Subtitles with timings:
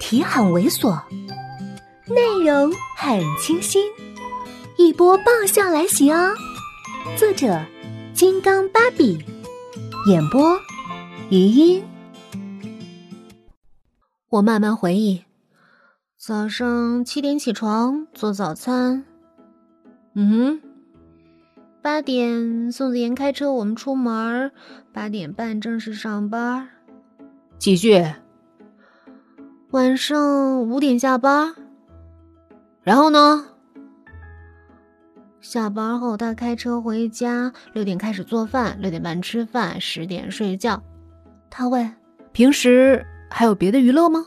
[0.00, 1.00] 题很猥琐，
[2.08, 3.84] 内容很清新，
[4.76, 6.34] 一波爆笑来袭哦！
[7.16, 7.64] 作者：
[8.12, 9.18] 金刚芭比，
[10.08, 10.58] 演播：
[11.28, 11.84] 余音。
[14.30, 15.22] 我慢慢回忆，
[16.16, 19.04] 早上七点起床做早餐，
[20.14, 20.60] 嗯，
[21.82, 24.50] 八点宋子妍开车我们出门，
[24.92, 26.68] 八点半正式上班，
[27.58, 28.02] 继续。
[29.70, 31.54] 晚上五点下班，
[32.82, 33.46] 然后呢？
[35.40, 40.82] 下班后他开车回家，六点开始做饭，六点半吃饭，十点睡觉。
[41.48, 41.94] 他问
[42.32, 44.26] ：“平时还有别的娱乐吗？”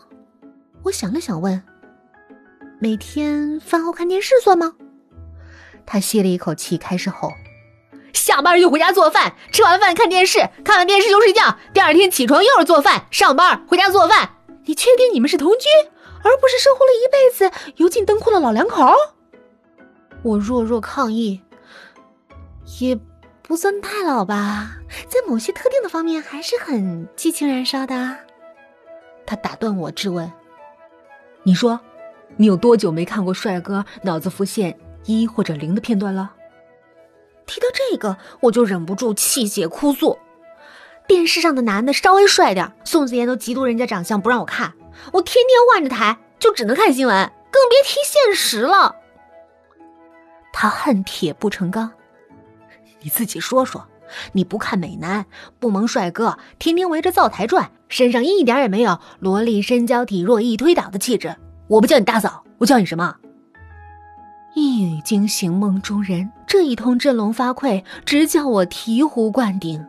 [0.84, 1.62] 我想了想问
[2.80, 4.72] ：“每天饭后看电视算吗？”
[5.86, 7.34] 他吸了一口气，开始吼
[8.14, 14.30] ：“下班就回家做饭，吃完饭看电视，看完电视就睡觉，第二天起床又是做饭，上班回家做饭。”
[14.66, 15.68] 你确定你们是同居，
[16.24, 18.94] 而不是生活了一辈子油尽灯枯的老两口？
[20.22, 21.42] 我弱弱抗议，
[22.80, 22.98] 也
[23.42, 24.78] 不算太老吧，
[25.10, 28.18] 在某些特定的方面还是很激情燃烧的。
[29.26, 30.32] 他打断我质问
[31.44, 31.80] ：“你说，
[32.38, 36.34] 你有多久没看过帅哥脑子浮现一或者零的片段了？”
[37.46, 40.18] 提到这个，我就忍不住气血哭诉。
[41.08, 44.74] 电视上的男的稍微帅点，宋子妍都嫉妒人家长相不让我看。
[45.12, 48.96] 我天天换着台，就只能看新闻，更别提现实了。
[50.52, 51.92] 他恨铁不成钢，
[53.02, 53.88] 你自己说说，
[54.32, 55.26] 你不看美男，
[55.60, 61.36] 不萌帅哥，天天围着灶台转，身上一点也没有萝莉身娇体弱易推倒的气质。
[61.68, 63.16] 我不叫你大嫂，我叫你什么？
[64.56, 69.84] 一语惊醒梦中人，这一通振聋发聩，直叫我醍醐灌顶。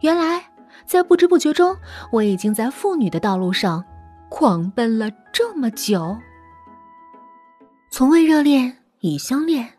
[0.00, 0.42] 原来，
[0.86, 1.76] 在不知不觉中，
[2.10, 3.84] 我已经在妇女的道路上
[4.28, 6.16] 狂奔了这么久。
[7.90, 9.74] 从未热恋已相恋，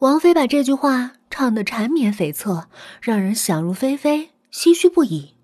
[0.00, 2.64] 王菲把这句话唱得缠绵悱恻，
[3.00, 5.34] 让人想入非非，唏嘘不已。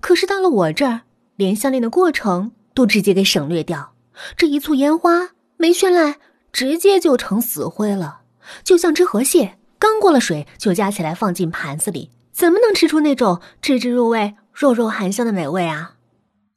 [0.00, 1.02] 可是到了我这儿，
[1.36, 3.94] 连相恋的过程都直接给省略掉，
[4.36, 6.16] 这一簇烟花没绚烂，
[6.52, 8.20] 直接就成死灰了，
[8.62, 12.10] 就像只河蟹，刚过了水就夹起来放进盘子里。
[12.34, 15.94] 怎么能吃出那种汁汁入味、肉肉含香的美味啊！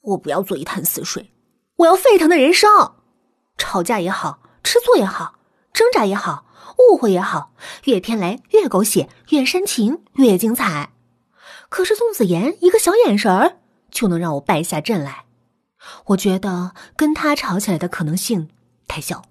[0.02, 1.32] 我不要做一潭死水，
[1.76, 2.96] 我要沸腾的人生。
[3.58, 5.36] 吵架也好，吃醋也好，
[5.72, 6.46] 挣扎也好，
[6.80, 10.94] 误会也好，越天雷越狗血，越煽情越精彩。
[11.70, 13.58] 可是宋子妍一个小眼神儿
[13.92, 15.26] 就能让我败下阵来，
[16.08, 18.50] 我觉得跟他吵起来的可能性
[18.88, 19.22] 太小，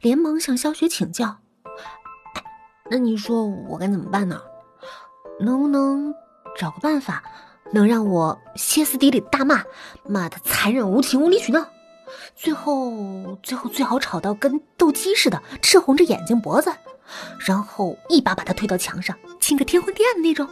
[0.00, 1.38] 连忙向肖雪请教。
[2.90, 4.40] 那你说我该怎么办呢？
[5.40, 6.14] 能不能
[6.56, 7.22] 找个办法，
[7.72, 9.62] 能让我歇斯底里大骂，
[10.04, 11.66] 骂他残忍无情、无理取闹，
[12.34, 16.72] 最后最后最好吵到跟斗鸡似的，赤红着眼睛脖子，
[17.46, 20.48] 然后一把把他推到墙上，亲个天昏地暗的那种。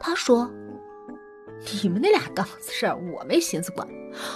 [0.00, 0.50] 他说
[1.82, 3.86] ：“你们那俩档子事儿我没心思管，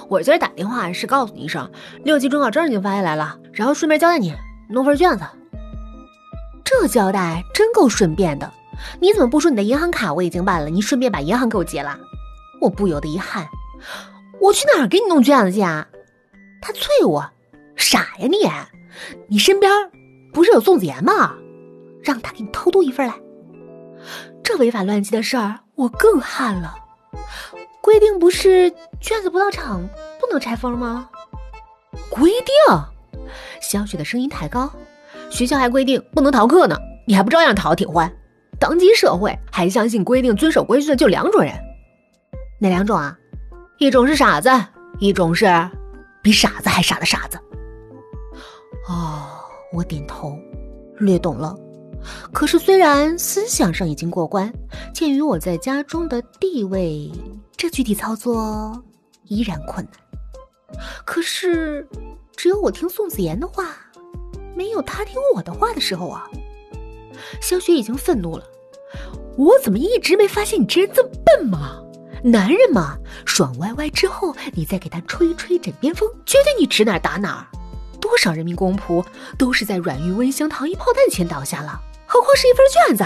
[0.09, 1.69] 我今儿打电话是告诉你一声，
[2.05, 4.33] 六级准考证已经发下来了，然后顺便交代你
[4.69, 5.25] 弄份卷子。
[6.63, 8.53] 这交代真够顺便的。”
[9.01, 10.71] 你怎么不说你的银行卡我已经办了？
[10.71, 11.99] 你顺便把银行给我结了。
[12.61, 13.47] 我不由得一汗，
[14.41, 15.87] 我去哪儿给你弄卷子去啊？
[16.61, 17.31] 他啐我，
[17.77, 18.39] 傻呀你！
[19.29, 19.71] 你身边
[20.33, 21.35] 不是有宋子妍吗？
[22.03, 23.15] 让他给你偷渡一份来。
[24.43, 26.75] 这违法乱纪的事儿，我更汗了。
[27.83, 29.87] 规定不是卷子不到场
[30.19, 31.09] 不能拆封吗？
[32.09, 33.29] 规定？
[33.61, 34.73] 小雪的声音太高。
[35.31, 36.77] 学校还规定不能逃课呢，
[37.07, 38.11] 你还不照样逃挺欢？
[38.59, 41.53] 当今社会还相信规定、遵守规矩的就两种人，
[42.59, 43.17] 哪两种啊？
[43.79, 44.49] 一种是傻子，
[44.99, 45.47] 一种是
[46.23, 47.39] 比傻子还傻的傻子。
[48.89, 49.27] 哦，
[49.73, 50.39] 我点头，
[50.99, 51.55] 略懂了。
[52.33, 54.53] 可是虽然思想上已经过关，
[54.95, 57.11] 鉴于我在家中的地位，
[57.57, 58.83] 这具体操作
[59.25, 60.81] 依然困难。
[61.05, 61.87] 可是，
[62.37, 63.77] 只有我听宋子妍的话，
[64.57, 66.29] 没有他听我的话的时候啊。
[67.41, 68.45] 萧雪已经愤怒了，
[69.37, 71.83] 我怎么一直没发现你这人这么笨吗？
[72.25, 77.49] 男人嘛，爽歪歪之后，你再给他吹吹枕边风，绝对你指哪打哪。
[78.01, 79.05] 多少人民公仆
[79.37, 83.05] 都是在软玉温香糖衣炮弹前倒下了，何况是一份卷子？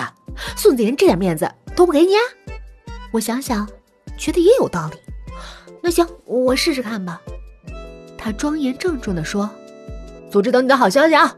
[0.57, 2.13] 宋子妍这点面子都不给你？
[3.13, 3.69] 我想想，
[4.17, 4.99] 觉得也有道理。
[5.83, 7.21] 那行，我试试看吧。
[8.17, 9.49] 他庄严郑重地说
[10.31, 11.35] ：“组织等你的好消息啊。”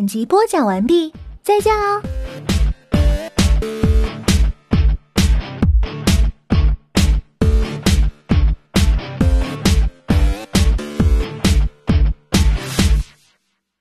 [0.00, 1.12] 本集播讲完毕，
[1.42, 2.00] 再见哦。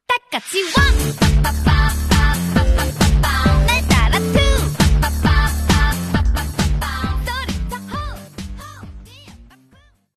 [0.06, 0.39] 大家，